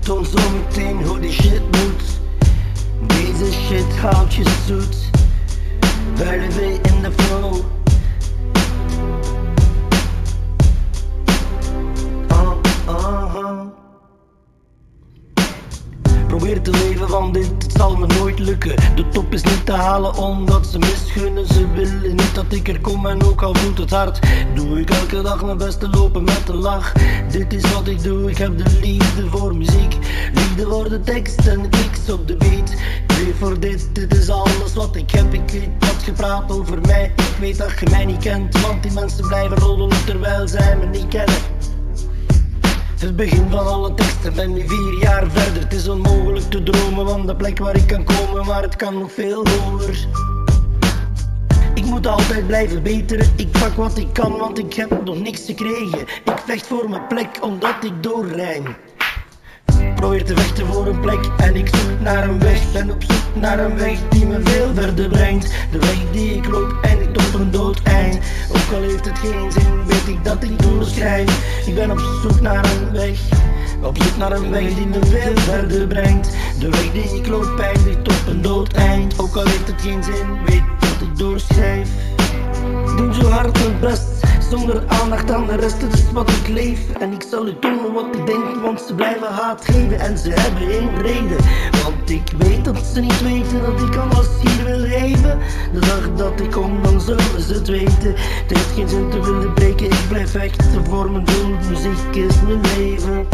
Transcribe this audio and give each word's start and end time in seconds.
Toon 0.00 0.24
zo 0.24 0.38
meteen 0.50 1.04
hoe 1.04 1.18
die 1.20 1.32
shit 1.32 1.62
moet. 1.62 2.02
Deze 3.06 3.52
shit 3.52 3.98
houdt 3.98 4.34
je 4.34 4.42
zoet. 4.66 4.96
Builen 6.16 6.82
in 6.82 7.02
de 7.02 7.12
flow. 7.16 7.79
Probeer 16.30 16.62
te 16.62 16.70
leven 16.70 17.08
van 17.08 17.32
dit, 17.32 17.50
het 17.58 17.72
zal 17.76 17.96
me 17.96 18.06
nooit 18.06 18.38
lukken. 18.38 18.76
De 18.94 19.08
top 19.08 19.32
is 19.32 19.42
niet 19.42 19.66
te 19.66 19.72
halen 19.72 20.14
omdat 20.14 20.66
ze 20.66 20.78
misgunnen. 20.78 21.46
Ze 21.46 21.72
willen 21.72 22.16
niet 22.16 22.34
dat 22.34 22.44
ik 22.48 22.68
er 22.68 22.80
kom 22.80 23.06
en 23.06 23.22
ook 23.22 23.42
al 23.42 23.54
voelt 23.54 23.78
het 23.78 23.90
hard. 23.90 24.18
Doe 24.54 24.80
ik 24.80 24.90
elke 24.90 25.22
dag 25.22 25.44
mijn 25.44 25.58
best 25.58 25.80
te 25.80 25.88
lopen 25.88 26.24
met 26.24 26.48
een 26.48 26.56
lach. 26.56 26.92
Dit 27.30 27.52
is 27.52 27.72
wat 27.72 27.88
ik 27.88 28.02
doe, 28.02 28.30
ik 28.30 28.38
heb 28.38 28.58
de 28.58 28.78
liefde 28.80 29.28
voor 29.28 29.56
muziek. 29.56 29.96
Liefde 30.34 30.66
voor 30.66 30.88
de 30.88 31.00
tekst 31.00 31.46
en 31.46 31.68
kicks 31.68 32.10
op 32.12 32.28
de 32.28 32.36
beat. 32.36 32.74
Leef 33.06 33.38
voor 33.38 33.60
dit, 33.60 33.88
dit 33.92 34.16
is 34.16 34.28
alles 34.28 34.74
wat 34.74 34.96
ik 34.96 35.10
heb. 35.10 35.34
Ik 35.34 35.50
weet 35.50 35.68
wat 35.78 36.02
gepraat 36.02 36.52
over 36.52 36.80
mij. 36.80 37.12
Ik 37.16 37.36
weet 37.40 37.58
dat 37.58 37.78
je 37.80 37.86
mij 37.90 38.04
niet 38.04 38.22
kent, 38.22 38.60
want 38.60 38.82
die 38.82 38.92
mensen 38.92 39.26
blijven 39.26 39.56
rollen 39.56 40.04
terwijl 40.04 40.48
zij 40.48 40.76
me 40.76 40.86
niet 40.86 41.08
kennen. 41.08 41.38
Het 43.00 43.16
begin 43.16 43.50
van 43.50 43.66
alle 43.66 43.94
teksten, 43.94 44.34
ben 44.34 44.52
nu 44.52 44.68
vier 44.68 44.98
jaar 45.00 45.30
verder. 45.30 45.62
Het 45.62 45.72
is 45.72 45.88
onmogelijk 45.88 46.50
te 46.50 46.62
dromen 46.62 47.08
van 47.08 47.26
de 47.26 47.36
plek 47.36 47.58
waar 47.58 47.76
ik 47.76 47.86
kan 47.86 48.04
komen, 48.04 48.46
maar 48.46 48.62
het 48.62 48.76
kan 48.76 48.98
nog 48.98 49.12
veel 49.12 49.46
hoger. 49.48 50.06
Ik 51.74 51.84
moet 51.84 52.06
altijd 52.06 52.46
blijven 52.46 52.82
beteren, 52.82 53.32
ik 53.36 53.50
pak 53.50 53.72
wat 53.72 53.98
ik 53.98 54.12
kan, 54.12 54.36
want 54.36 54.58
ik 54.58 54.74
heb 54.74 55.04
nog 55.04 55.18
niks 55.20 55.44
gekregen. 55.44 56.00
Ik 56.00 56.42
vecht 56.46 56.66
voor 56.66 56.90
mijn 56.90 57.06
plek, 57.06 57.28
omdat 57.40 57.84
ik 57.84 58.02
doorrijm. 58.02 58.76
Probeer 59.94 60.24
te 60.24 60.36
vechten 60.36 60.66
voor 60.66 60.86
een 60.86 61.00
plek 61.00 61.30
en 61.36 61.56
ik 61.56 61.68
zoek 61.68 62.00
naar 62.00 62.28
een 62.28 62.38
weg. 62.38 62.72
Ben 62.72 62.90
op 62.90 63.02
zoek 63.02 63.34
naar 63.42 63.58
een 63.58 63.76
weg 63.76 63.98
die 64.08 64.26
me 64.26 64.40
veel 64.42 64.74
verder 64.74 65.08
brengt. 65.08 65.52
De 65.72 65.78
weg 65.78 66.10
die 66.12 66.34
ik 66.34 66.46
loop 66.46 66.78
en 66.82 67.00
ik 67.00 67.12
tot 67.12 67.34
een 67.34 67.50
dood 67.50 67.82
eind. 67.82 68.18
Ook 68.50 68.74
al 68.76 68.82
heeft 68.82 69.04
het 69.04 69.18
geen 69.18 69.52
zin, 69.52 69.86
weet 69.86 70.08
ik 70.08 70.24
dat 70.24 70.42
ik 70.42 70.62
Ik 71.66 71.74
ben 71.74 71.90
op 71.90 71.98
zoek 71.98 72.40
naar 72.40 72.64
een 72.64 72.92
weg. 72.92 73.18
Op 73.82 74.02
zoek 74.02 74.16
naar 74.16 74.32
een 74.32 74.50
weg 74.50 74.74
die 74.74 74.86
me 74.86 74.98
veel 75.06 75.36
verder 75.36 75.86
brengt. 75.86 76.30
De 76.58 76.68
weg 76.70 76.92
die 76.92 77.16
ik 77.18 77.26
loop 77.26 77.58
eindigt 77.58 77.98
op 77.98 78.26
een 78.28 78.42
dood 78.42 78.72
eind. 78.72 79.18
Ook 79.18 79.36
al 79.36 79.44
heeft 79.44 79.66
het 79.66 79.80
geen 79.80 80.04
zin, 80.04 80.44
weet 80.46 80.62
dat 80.80 81.08
ik 81.08 81.18
doorschrijf. 81.18 81.88
Doe 82.96 83.14
zo 83.14 83.28
hard 83.28 83.58
mijn 83.58 83.80
best, 83.80 84.08
zonder 84.50 84.82
aandacht 84.86 85.30
aan 85.30 85.46
de 85.46 85.56
rest. 85.56 85.80
Het 85.80 85.92
is 85.92 86.12
wat 86.12 86.30
ik 86.30 86.48
leef 86.48 86.80
en 87.00 87.12
ik 87.12 87.24
zal 87.30 87.46
u 87.46 87.58
tonen 87.60 87.92
wat 87.92 88.16
ik 88.16 88.26
denk, 88.26 88.60
want 88.62 88.80
ze 88.80 88.94
blijven 88.94 89.28
haat 89.28 89.64
geven 89.64 90.00
en 90.00 90.18
ze 90.18 90.30
hebben 90.30 90.70
één 90.70 91.02
reden. 91.02 91.36
Want 91.82 92.10
ik 92.10 92.32
weet 92.38 92.64
dat 92.64 92.78
ze 92.94 93.00
niet 93.00 93.22
weten 93.22 93.60
dat 93.60 93.80
ik 93.88 93.96
alles 93.96 94.28
hier 94.42 94.64
wil 94.64 94.98
geven. 94.98 95.38
De 95.72 95.80
dag 95.80 96.14
dat 96.16 96.40
ik 96.40 96.50
kom, 96.50 96.69
ze 97.42 97.54
het 97.54 97.68
weten. 97.68 98.14
Het 98.16 98.56
heeft 98.56 98.72
geen 98.74 98.88
zin 98.88 99.10
te 99.10 99.20
willen 99.20 99.54
breken, 99.54 99.86
ik 99.86 100.08
blijf 100.08 100.30
vechten 100.30 100.84
voor 100.84 101.10
mijn 101.10 101.24
doel. 101.24 101.48
Muziek 101.68 102.26
is 102.26 102.34
mijn 102.42 102.60
leven. 102.60 103.26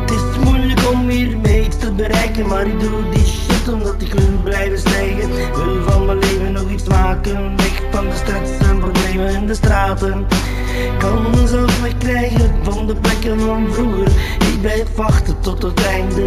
Het 0.00 0.10
is 0.10 0.44
moeilijk 0.44 0.80
om 0.92 1.08
hiermee 1.08 1.68
te 1.68 1.92
bereiken, 1.92 2.46
maar 2.46 2.66
ik 2.66 2.80
doe 2.80 3.10
die 3.10 3.24
shit 3.24 3.68
omdat 3.72 4.02
ik 4.02 4.12
wil 4.12 4.42
blijven 4.44 4.78
stijgen. 4.78 5.28
Wil 5.54 5.82
van 5.82 6.06
mijn 6.06 6.18
leven 6.18 6.52
nog 6.52 6.70
iets 6.70 6.84
maken, 6.88 7.56
weg 7.56 7.82
van 7.90 8.08
de 8.08 8.14
stress 8.14 8.68
en 8.68 8.78
problemen 8.78 9.34
in 9.34 9.46
de 9.46 9.54
straten. 9.54 10.26
Kan 10.98 11.30
mezelf 11.30 11.80
wegkrijgen 11.80 12.54
van 12.62 12.86
de 12.86 12.94
plekken 12.96 13.40
van 13.40 13.72
vroeger. 13.72 14.06
Ik 14.38 14.60
blijf 14.60 14.94
wachten 14.96 15.40
tot 15.40 15.62
het 15.62 15.84
einde. 15.84 16.22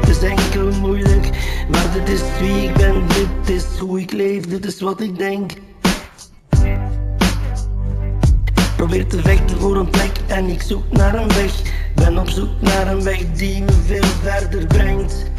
Het 0.00 0.08
is 0.08 0.22
enkel 0.22 0.70
moeilijk, 0.80 1.30
maar 1.70 1.92
dit 1.92 2.08
is 2.08 2.20
wie 2.40 2.62
ik 2.68 2.74
ben, 2.74 3.02
dit 3.06 3.56
is 3.56 3.78
hoe 3.78 4.00
ik 4.00 4.12
leef, 4.12 4.46
dit 4.46 4.64
is 4.64 4.80
wat 4.80 5.00
ik 5.00 5.18
denk. 5.18 5.52
Probeer 8.84 9.06
te 9.06 9.20
vechten 9.20 9.58
voor 9.60 9.76
een 9.76 9.90
plek 9.90 10.10
en 10.26 10.48
ik 10.48 10.62
zoek 10.62 10.82
naar 10.90 11.14
een 11.14 11.28
weg. 11.28 11.52
Ben 11.94 12.18
op 12.18 12.28
zoek 12.28 12.60
naar 12.60 12.86
een 12.86 13.02
weg 13.02 13.20
die 13.34 13.62
me 13.62 13.72
veel 13.86 14.04
verder 14.22 14.66
brengt. 14.66 15.30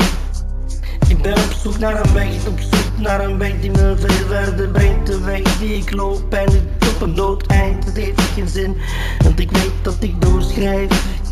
Ik 1.08 1.22
ben 1.22 1.34
op 1.34 1.54
zoek 1.62 1.80
naar 1.80 2.06
een 2.06 2.14
weg, 2.14 2.48
op 2.48 2.60
zoek 2.60 2.98
naar 2.98 3.24
een 3.24 3.38
weg 3.38 3.54
die 3.62 3.72
me 3.72 3.96
veel 3.98 4.28
verder 4.28 4.68
brengt. 4.68 5.08
De 5.08 5.20
weg 5.20 5.58
die 5.58 5.78
ik 5.78 5.92
loop 5.92 6.34
en 6.34 6.54
ik 6.54 6.88
op 6.96 7.02
een 7.02 7.16
dood 7.16 7.46
eind. 7.46 7.86
Het 7.86 7.96
heeft 7.98 8.22
geen 8.22 8.48
zin, 8.48 8.78
want 9.24 9.40
ik 9.40 9.52
weet 9.52 9.74
dat 9.82 9.98
ik 10.00 10.22
doorschrijf. 10.22 11.24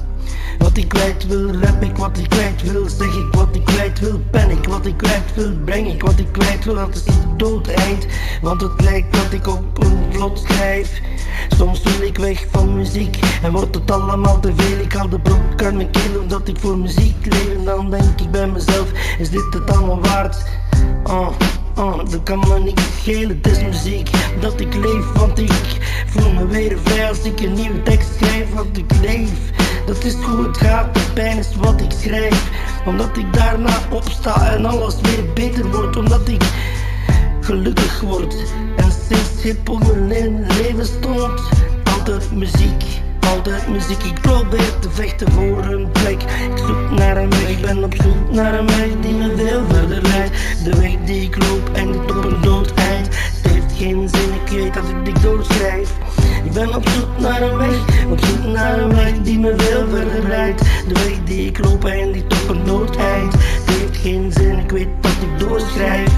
Wat 0.73 0.83
ik 0.83 0.89
kwijt 0.89 1.27
wil, 1.27 1.51
rap 1.51 1.83
ik 1.83 1.97
wat 1.97 2.17
ik 2.17 2.29
kwijt 2.29 2.61
wil, 2.71 2.89
zeg 2.89 3.15
ik 3.15 3.27
wat 3.31 3.55
ik 3.55 3.65
kwijt 3.65 3.99
wil, 3.99 4.21
ben 4.31 4.49
ik 4.49 4.65
wat 4.65 4.85
ik 4.85 4.97
kwijt 4.97 5.35
wil, 5.35 5.51
breng 5.65 5.87
ik 5.87 6.01
wat 6.01 6.19
ik 6.19 6.31
kwijt 6.31 6.65
wil, 6.65 6.75
dat 6.75 6.95
is 6.95 7.05
het 7.05 7.39
dood 7.39 7.67
eind, 7.67 8.05
want 8.41 8.61
het 8.61 8.81
lijkt 8.81 9.13
dat 9.13 9.33
ik 9.33 9.47
op 9.47 9.83
een 9.83 9.97
vlot 10.11 10.43
schrijf. 10.47 11.01
Soms 11.57 11.81
wil 11.81 12.07
ik 12.07 12.17
weg 12.17 12.45
van 12.51 12.77
muziek 12.77 13.19
en 13.43 13.51
wordt 13.51 13.75
het 13.75 13.91
allemaal 13.91 14.39
te 14.39 14.53
veel. 14.55 14.79
Ik 14.79 14.93
haal 14.93 15.09
de 15.09 15.19
broek 15.19 15.63
aan 15.63 15.75
mijn 15.75 15.91
keel 15.91 16.21
omdat 16.21 16.47
ik 16.47 16.59
voor 16.59 16.77
muziek 16.77 17.25
leef. 17.25 17.49
En 17.57 17.65
dan 17.65 17.89
denk 17.89 18.19
ik 18.21 18.31
bij 18.31 18.47
mezelf, 18.47 18.91
is 19.19 19.29
dit 19.29 19.53
het 19.53 19.71
allemaal 19.71 20.01
waard? 20.01 20.37
Oh, 21.03 21.29
oh, 21.75 21.97
dat 21.97 22.23
kan 22.23 22.39
me 22.39 22.59
niet 22.59 22.81
schelen, 23.01 23.39
het 23.41 23.51
is 23.51 23.63
muziek 23.63 24.09
dat 24.39 24.59
ik 24.59 24.73
leef. 24.73 25.11
Want 25.11 25.39
ik 25.39 25.77
voel 26.07 26.31
me 26.33 26.47
weer 26.47 26.77
vrij 26.83 27.09
als 27.09 27.21
ik 27.21 27.39
een 27.39 27.53
nieuwe 27.53 27.83
tekst 27.83 28.09
schrijf. 28.19 28.53
Want 28.53 28.77
ik 28.77 28.91
leef, 29.01 29.51
dat 29.85 30.03
is 30.03 30.13
hoe 30.13 30.47
het 30.47 30.57
gaat, 30.57 30.93
de 30.93 31.01
pijn 31.13 31.37
is 31.37 31.55
wat 31.55 31.81
ik 31.81 31.91
schrijf. 32.01 32.49
Omdat 32.85 33.17
ik 33.17 33.33
daarna 33.33 33.77
opsta 33.89 34.51
en 34.51 34.65
alles 34.65 34.95
weer 35.01 35.33
beter 35.33 35.71
wordt. 35.71 35.97
Omdat 35.97 36.27
ik 36.27 36.43
gelukkig 37.41 38.01
word. 38.01 38.35
En 38.75 38.91
sinds 39.07 39.43
hip-hop 39.43 39.95
mijn 40.07 40.45
leven 40.47 40.85
stond, 40.85 41.41
altijd 41.83 42.31
muziek. 42.31 42.83
Altijd 43.35 43.67
muziek, 43.67 44.03
ik 44.03 44.21
probeer 44.21 44.79
te 44.79 44.89
vechten 44.89 45.31
voor 45.31 45.63
een 45.63 45.91
plek. 45.91 46.21
Ik 46.21 46.57
zoek 46.57 46.91
naar 46.91 47.17
een 47.17 47.29
weg, 47.29 47.49
ik 47.49 47.61
ben 47.61 47.83
op 47.83 47.93
zoek 48.01 48.31
naar 48.31 48.53
een 48.53 48.67
weg 48.67 48.89
die 49.01 49.13
me 49.13 49.33
veel 49.35 49.61
verder 49.69 50.01
leidt. 50.01 50.35
De 50.63 50.79
weg 50.79 50.95
die 51.05 51.21
ik 51.21 51.37
loop 51.43 51.69
eindigt 51.73 52.11
op 52.17 52.23
een 52.23 52.41
dood 52.41 52.73
eind. 52.73 53.07
Het 53.07 53.51
heeft 53.51 53.73
geen 53.77 54.09
zin, 54.09 54.33
ik 54.45 54.51
weet 54.51 54.73
dat 54.73 54.83
ik 54.83 55.05
dit 55.05 55.21
doorschrijf. 55.21 55.89
Ik 56.43 56.51
ben 56.51 56.75
op 56.75 56.89
zoek 56.89 57.19
naar 57.19 57.41
een 57.41 57.57
weg, 57.57 58.05
op 58.09 58.19
zoek 58.25 58.43
naar 58.43 58.79
een 58.79 58.95
weg 58.95 59.02
me 59.43 59.53
veel 59.57 59.87
verder. 59.87 60.55
De 60.87 60.93
weg 60.93 61.23
die 61.23 61.47
ik 61.47 61.65
loop 61.65 61.85
eindigt 61.85 62.41
op 62.41 62.49
een 62.49 62.63
dood 62.65 62.95
eind. 62.95 63.33
Het 63.33 63.75
heeft 63.77 63.97
geen 63.97 64.31
zin, 64.31 64.57
ik 64.57 64.71
weet 64.71 64.87
dat 65.01 65.11
ik 65.11 65.39
doorschrijf. 65.39 66.09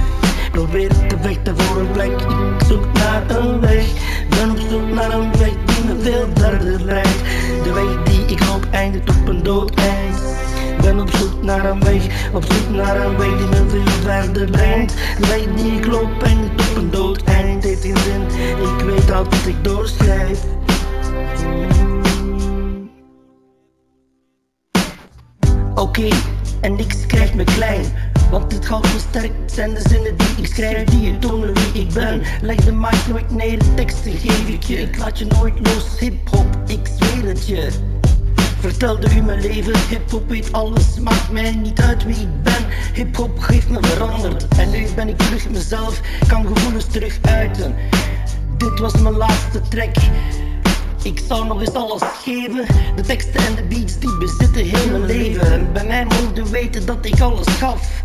Probeer 0.52 0.88
te 0.88 1.16
vechten 1.22 1.60
voor 1.60 1.82
een 1.82 1.92
plek, 1.92 2.12
ik 2.12 2.66
zoek 2.68 2.86
naar 2.94 3.24
een 3.30 3.60
weg. 3.60 3.86
Ben 4.30 4.50
op 4.50 4.58
zoek 4.70 4.90
naar 4.94 5.14
een 5.14 5.32
weg 5.32 5.54
die 5.66 5.86
me 5.86 6.02
veel 6.02 6.28
verder 6.34 6.82
leidt. 6.82 7.20
De 7.64 7.74
weg 7.74 8.04
die 8.04 8.36
ik 8.36 8.46
loop 8.48 8.68
eindigt 8.72 9.10
op 9.10 9.28
een 9.28 9.44
dood 9.44 9.76
eind. 9.76 10.22
Ben 10.82 11.00
op 11.00 11.10
zoek 11.10 11.44
naar 11.44 11.66
een 11.66 11.84
weg, 11.84 12.32
op 12.34 12.44
zoek 12.44 12.76
naar 12.76 13.06
een 13.06 13.18
weg 13.18 13.38
die 13.38 13.48
me 13.48 13.70
veel 13.70 14.02
verder 14.04 14.50
brengt. 14.50 14.94
De 15.20 15.28
weg 15.28 15.56
die 15.56 15.72
ik 15.72 15.86
loop 15.86 16.24
eindigt 16.24 16.70
op 16.70 16.78
een 16.78 16.92
dood 16.92 17.24
eind. 17.24 17.64
Heeft 17.64 17.82
geen 17.82 17.98
zin, 17.98 18.22
ik 18.58 18.86
weet 18.86 19.08
dat 19.08 19.28
ik 19.46 19.64
doorschrijf. 19.64 20.40
Oké, 25.76 26.08
en 26.62 26.76
niks 26.76 27.06
krijgt 27.06 27.34
me 27.34 27.44
klein. 27.44 27.86
Want 28.32 28.52
het 28.52 28.68
houdt 28.68 28.94
me 28.94 29.00
sterk, 29.10 29.32
zijn 29.46 29.74
de 29.74 29.82
zinnen 29.90 30.18
die 30.18 30.28
ik 30.38 30.54
schrijf, 30.54 30.84
die 30.90 31.02
je 31.02 31.20
tonen 31.20 31.54
wie 31.54 31.82
ik 31.84 31.94
ben. 31.94 32.22
Leg 32.42 32.56
de 32.56 32.72
mic 32.72 33.08
nooit 33.10 33.32
neer, 33.32 33.60
teksten 33.76 34.12
geef 34.12 34.48
ik 34.48 34.64
je. 34.64 34.82
Ik 34.82 34.98
laat 34.98 35.20
je 35.20 35.26
nooit 35.26 35.54
los, 35.68 36.00
hip-hop, 36.00 36.58
ik 36.68 36.88
zweer 36.98 37.28
het 37.28 37.48
je. 37.48 37.70
Vertelde 38.60 39.16
u 39.16 39.22
mijn 39.22 39.42
leven, 39.42 39.74
hip-hop 39.90 40.30
weet 40.30 40.54
alles, 40.54 41.00
maakt 41.00 41.32
mij 41.32 41.52
niet 41.52 41.82
uit 41.82 42.04
wie 42.06 42.16
ik 42.16 42.44
ben. 42.44 42.66
Hip-hop 42.94 43.48
heeft 43.48 43.70
me 43.70 43.78
veranderd 43.82 44.48
en 44.58 44.70
nu 44.70 44.88
ben 44.96 45.08
ik 45.08 45.18
terug 45.18 45.50
mezelf, 45.50 46.02
kan 46.28 46.48
gevoelens 46.48 46.86
terug 46.86 47.18
uiten. 47.22 47.76
Dit 48.58 48.80
was 48.80 48.94
mijn 48.94 49.16
laatste 49.16 49.62
track. 49.70 49.96
Ik 51.06 51.22
zou 51.28 51.46
nog 51.46 51.60
eens 51.60 51.74
alles 51.74 52.02
geven. 52.24 52.66
De 52.96 53.02
teksten 53.02 53.46
en 53.46 53.56
de 53.56 53.64
beats 53.64 54.00
die 54.00 54.18
bezitten 54.18 54.66
heel 54.66 54.90
mijn 54.90 55.06
leven. 55.06 55.52
En 55.52 55.74
bij 55.74 55.86
mij 55.86 56.06
moeten 56.06 56.52
weten 56.52 56.86
dat 56.86 57.06
ik 57.06 57.22
alles 57.22 57.48
gaf. 57.48 58.04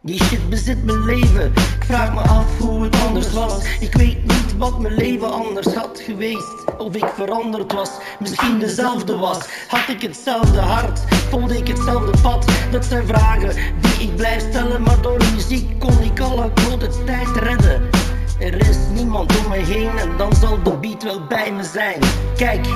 Die 0.00 0.24
shit 0.24 0.48
bezit 0.48 0.84
mijn 0.84 1.04
leven. 1.04 1.52
Ik 1.52 1.84
vraag 1.84 2.14
me 2.14 2.20
af 2.20 2.58
hoe 2.58 2.82
het 2.82 2.96
anders 3.06 3.32
was. 3.32 3.64
Ik 3.80 3.94
weet 3.94 4.22
niet 4.22 4.56
wat 4.58 4.80
mijn 4.80 4.94
leven 4.94 5.32
anders 5.32 5.74
had 5.74 6.00
geweest. 6.04 6.78
Of 6.78 6.94
ik 6.94 7.06
veranderd 7.14 7.72
was, 7.72 7.90
misschien 8.18 8.58
dezelfde 8.58 9.16
was. 9.16 9.38
Had 9.68 9.88
ik 9.88 10.02
hetzelfde 10.02 10.60
hart, 10.60 11.00
volgde 11.28 11.56
ik 11.56 11.68
hetzelfde 11.68 12.20
pad. 12.22 12.44
Dat 12.70 12.84
zijn 12.84 13.06
vragen 13.06 13.54
die 13.80 14.08
ik 14.08 14.16
blijf 14.16 14.42
stellen. 14.50 14.82
Maar 14.82 15.02
door 15.02 15.22
muziek 15.34 15.78
kon 15.78 16.00
ik 16.00 16.20
alle 16.20 16.50
grote 16.54 16.88
tijd 17.04 17.28
redden. 17.36 17.90
Er 18.38 18.68
is 18.68 18.76
niemand 18.94 19.38
om 19.38 19.48
mij 19.48 19.62
heen 19.62 19.98
en 19.98 20.16
dan 20.16 20.34
zal 20.34 20.62
de 20.62 20.76
beat 20.76 21.02
wel 21.02 21.26
bij 21.26 21.52
me 21.52 21.64
zijn. 21.64 22.00
Kijk, 22.36 22.66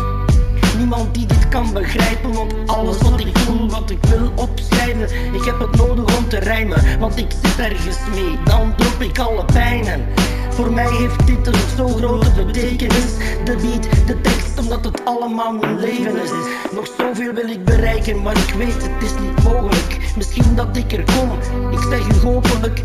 niemand 0.76 1.14
die 1.14 1.26
dit 1.26 1.48
kan 1.48 1.72
begrijpen, 1.72 2.32
want 2.32 2.54
alles 2.66 2.98
wat 2.98 3.20
ik 3.20 3.38
voel, 3.38 3.70
wat 3.70 3.90
ik 3.90 4.04
wil 4.08 4.32
opschrijven, 4.34 5.34
ik 5.34 5.44
heb 5.44 5.58
het 5.58 5.76
nodig 5.76 6.18
om 6.18 6.28
te 6.28 6.38
rijmen, 6.38 6.98
want 6.98 7.16
ik 7.16 7.30
zit 7.42 7.58
ergens 7.58 7.96
mee, 8.14 8.38
dan 8.44 8.74
drop 8.76 9.00
ik 9.00 9.18
alle 9.18 9.44
pijnen. 9.44 10.04
Voor 10.50 10.72
mij 10.72 10.90
heeft 10.90 11.26
dit 11.26 11.46
een 11.46 11.54
zo 11.76 11.88
grote 11.88 12.44
betekenis. 12.44 13.16
De 13.44 13.56
beat, 13.56 14.06
de 14.06 14.20
tekst, 14.20 14.58
omdat 14.58 14.84
het 14.84 15.04
allemaal 15.04 15.52
mijn 15.52 15.78
leven 15.78 16.22
is. 16.22 16.30
Nog 16.72 16.88
zoveel 16.98 17.32
wil 17.32 17.48
ik 17.48 17.64
bereiken, 17.64 18.22
maar 18.22 18.36
ik 18.36 18.54
weet 18.54 18.82
het 18.82 19.02
is 19.02 19.12
niet 19.20 19.44
mogelijk. 19.44 19.98
Misschien 20.16 20.54
dat 20.54 20.76
ik 20.76 20.92
er 20.92 21.04
kom, 21.04 21.30
ik 21.72 21.78
zeg 21.90 22.08
u 22.08 22.26
hopelijk, 22.26 22.80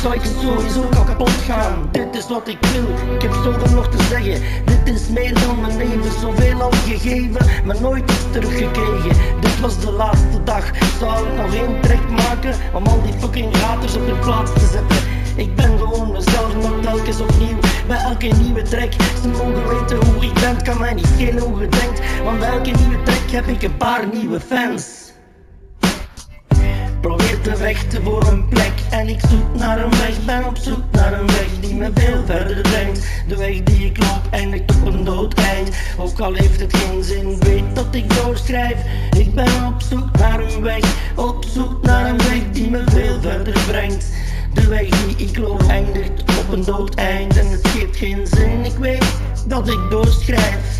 zou 0.00 0.14
ik 0.14 0.22
sowieso 0.40 0.88
kapot 1.04 1.30
gaan. 1.30 1.88
Dit 1.92 2.16
is 2.16 2.28
wat 2.28 2.48
ik 2.48 2.58
wil, 2.72 3.14
ik 3.14 3.22
heb 3.22 3.32
zoveel 3.32 3.74
nog 3.74 3.88
te 3.88 4.02
zeggen. 4.02 4.42
Dit 4.64 4.94
is 4.94 5.08
meer 5.08 5.34
dan 5.34 5.60
mijn 5.60 5.76
leven, 5.76 6.20
zoveel 6.20 6.60
al 6.60 6.70
gegeven, 6.70 7.46
maar 7.64 7.80
nooit 7.80 8.10
iets 8.10 8.24
teruggekregen. 8.32 9.40
Dit 9.40 9.60
was 9.60 9.80
de 9.80 9.92
laatste 9.92 10.42
dag, 10.44 10.70
zou 10.98 11.26
ik 11.26 11.34
nog 11.36 11.54
één 11.54 11.80
trek 11.80 12.10
maken? 12.10 12.54
Om 12.74 12.86
al 12.86 13.02
die 13.02 13.12
fucking 13.18 13.56
haters 13.56 13.96
op 13.96 14.06
hun 14.06 14.18
plaats 14.18 14.52
te 14.52 14.66
zetten. 14.72 14.96
Ik 15.36 15.54
ben 15.54 15.78
gewoon 15.78 16.12
mezelf, 16.12 16.54
maar 16.62 16.80
telkens 16.80 17.20
opnieuw. 17.20 17.58
Bij 17.86 17.98
elke 17.98 18.26
nieuwe 18.26 18.62
track 18.62 18.92
Ze 19.22 19.28
mogen 19.28 19.68
weten 19.68 20.06
hoe 20.06 20.24
ik 20.24 20.34
ben, 20.34 20.62
kan 20.62 20.78
mij 20.78 20.94
niet 20.94 21.06
schelen 21.14 21.42
hoe 21.42 21.60
je 21.60 21.68
denkt. 21.68 22.00
Want 22.24 22.38
bij 22.38 22.48
elke 22.48 22.70
nieuwe 22.70 23.02
track 23.02 23.30
heb 23.30 23.46
ik 23.46 23.62
een 23.62 23.76
paar 23.76 24.06
nieuwe 24.12 24.40
fans 24.40 25.09
Probeer 27.42 27.86
te 27.88 28.02
voor 28.02 28.26
een 28.26 28.48
plek. 28.48 28.72
En 28.90 29.08
ik 29.08 29.20
zoek 29.28 29.54
naar 29.54 29.84
een 29.84 29.90
weg, 29.90 30.24
ben 30.24 30.44
op 30.44 30.56
zoek 30.56 30.82
naar 30.90 31.12
een 31.12 31.26
weg 31.26 31.60
die 31.60 31.74
me 31.74 31.90
veel 31.94 32.24
verder 32.26 32.60
brengt. 32.60 33.06
De 33.28 33.36
weg 33.36 33.62
die 33.62 33.86
ik 33.86 33.98
loop 33.98 34.22
eindigt 34.30 34.74
op 34.74 34.86
een 34.86 35.04
dood 35.04 35.34
eind 35.34 35.76
Ook 35.98 36.20
al 36.20 36.34
heeft 36.34 36.60
het 36.60 36.76
geen 36.76 37.04
zin, 37.04 37.38
weet 37.38 37.74
dat 37.74 37.94
ik 37.94 38.22
doorschrijf. 38.22 38.76
Ik 39.16 39.34
ben 39.34 39.66
op 39.66 39.82
zoek 39.82 40.18
naar 40.18 40.40
een 40.40 40.62
weg, 40.62 41.14
op 41.16 41.44
zoek 41.44 41.82
naar 41.82 42.08
een 42.08 42.18
weg 42.18 42.50
die 42.52 42.70
me 42.70 42.82
veel 42.90 43.20
verder 43.20 43.60
brengt. 43.66 44.06
De 44.54 44.68
weg 44.68 44.88
die 44.88 45.28
ik 45.28 45.38
loop 45.38 45.62
eindigt 45.68 46.22
op 46.38 46.52
een 46.52 46.64
dood 46.64 46.94
eind 46.94 47.38
en 47.38 47.46
het 47.46 47.68
geeft 47.68 47.96
geen 47.96 48.26
zin. 48.26 48.64
Ik 48.64 48.76
weet 48.78 49.06
dat 49.46 49.68
ik 49.68 49.80
doorschrijf. 49.90 50.79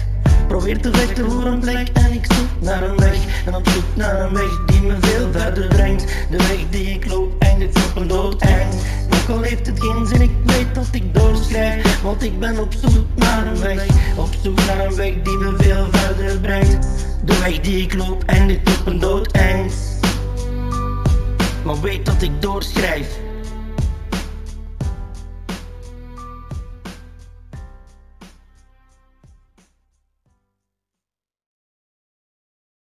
Probeer 0.50 0.81
te 0.81 0.91
vechten 0.93 1.31
voor 1.31 1.44
een 1.44 1.58
plek 1.58 1.88
en 1.93 2.12
ik 2.12 2.26
zoek 2.32 2.49
naar 2.61 2.82
een 2.82 2.97
weg. 2.97 3.44
En 3.47 3.55
op 3.55 3.69
zoek 3.69 3.85
naar 3.94 4.20
een 4.20 4.35
weg 4.35 4.64
die 4.67 4.81
me 4.81 4.97
veel 5.00 5.29
verder 5.32 5.69
brengt. 5.69 6.05
De 6.31 6.37
weg 6.37 6.69
die 6.70 6.87
ik 6.87 7.06
loop 7.06 7.32
eindigt 7.38 7.76
op 7.76 7.97
een 7.97 8.08
dood 8.08 8.43
eind. 8.43 8.75
Ook 9.14 9.37
al 9.37 9.43
heeft 9.43 9.67
het 9.67 9.81
geen 9.81 10.06
zin, 10.06 10.20
ik 10.20 10.31
weet 10.44 10.75
dat 10.75 10.88
ik 10.93 11.14
doorschrijf. 11.14 12.02
Want 12.02 12.23
ik 12.23 12.38
ben 12.38 12.58
op 12.58 12.73
zoek 12.73 13.06
naar 13.14 13.47
een 13.47 13.61
weg. 13.61 13.87
Op 14.17 14.29
zoek 14.43 14.56
naar 14.67 14.87
een 14.87 14.94
weg 14.94 15.12
die 15.23 15.37
me 15.37 15.55
veel 15.56 15.87
verder 15.91 16.38
brengt. 16.38 16.88
De 17.25 17.38
weg 17.38 17.61
die 17.61 17.82
ik 17.82 17.94
loop 17.94 18.23
eindigt 18.26 18.79
op 18.79 18.87
een 18.87 18.99
dood 18.99 19.32
eind. 19.32 19.73
Maar 21.64 21.81
weet 21.81 22.06
dat 22.06 22.23
ik 22.23 22.43
doorschrijf. 22.43 23.19